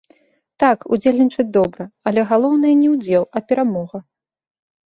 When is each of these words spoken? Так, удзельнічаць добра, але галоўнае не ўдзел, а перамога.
Так, 0.61 0.77
удзельнічаць 0.95 1.45
добра, 1.57 1.87
але 2.13 2.21
галоўнае 2.31 2.73
не 2.81 2.89
ўдзел, 2.95 3.23
а 3.37 3.47
перамога. 3.53 3.97